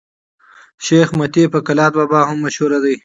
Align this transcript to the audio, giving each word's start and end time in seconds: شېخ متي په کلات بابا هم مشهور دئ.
شېخ 0.85 1.09
متي 1.19 1.43
په 1.53 1.59
کلات 1.67 1.93
بابا 1.99 2.21
هم 2.29 2.37
مشهور 2.45 2.71
دئ. 2.83 2.95